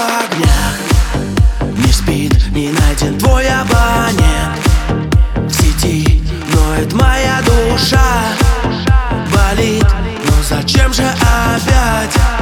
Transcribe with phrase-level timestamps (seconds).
[0.00, 0.76] огнях
[1.76, 4.58] Не спит, не найден твой абонент.
[5.36, 6.22] В сети
[6.54, 8.00] ноет моя душа.
[9.32, 9.86] Болит,
[10.24, 12.39] но зачем же опять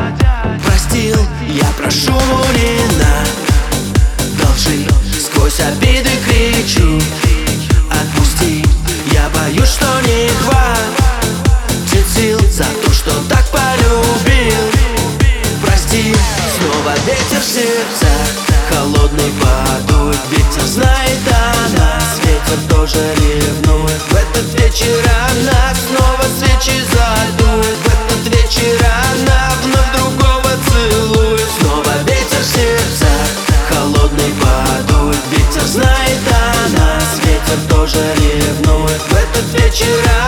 [19.49, 24.03] подует, ветер знает о нас Ветер тоже ревнует.
[24.11, 27.77] В этот вечер она снова свечи задует.
[27.85, 28.79] В этот вечер
[29.13, 31.49] она вновь другого целует.
[31.61, 33.29] Снова ветер в сердцах
[33.69, 39.03] Холодный подует, ветер знает о нас Ветер тоже ревнует.
[39.09, 40.28] В этот вечер она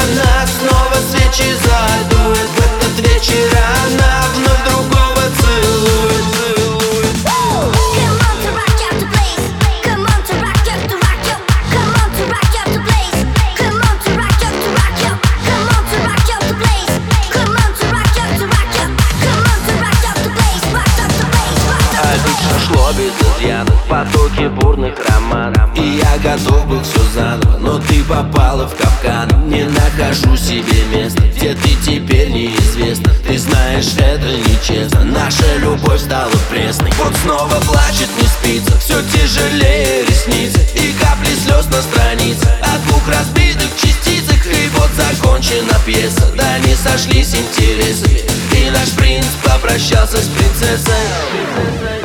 [23.50, 25.70] изъянов Потоки бурных романов.
[25.76, 29.28] И я готов был все заново Но ты попала в капкан.
[29.48, 35.04] Не нахожу себе места Где ты теперь неизвестно Ты знаешь, это нечестно.
[35.04, 36.90] Наша любовь стала пресной.
[36.98, 40.60] Вот снова плачет, не спится Все тяжелее ресницы.
[40.74, 42.48] И капли слез на странице.
[42.62, 46.30] От двух разбитых частицах И вот закончена пьеса.
[46.36, 48.20] Да не сошлись интересами
[48.56, 51.99] И наш принц попрощался с принцессой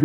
[0.00, 0.04] В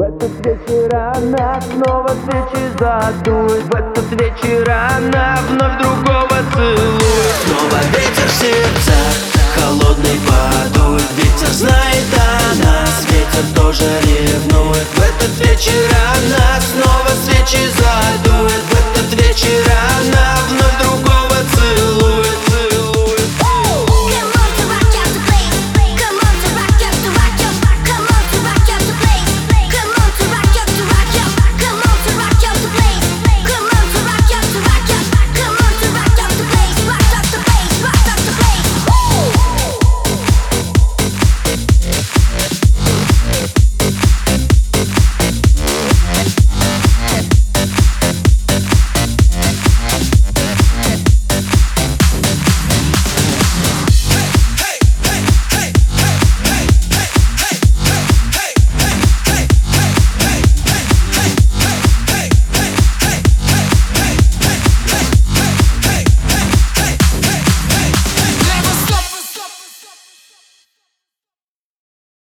[0.00, 8.28] этот вечер она снова свечи задует В этот вечер она вновь другого целует Снова ветер
[8.28, 9.14] в сердцах
[9.56, 14.86] Холодный подует Ветер знает о нас Ветер тоже ревнует.
[14.94, 17.83] В этот вечер она снова свечи задует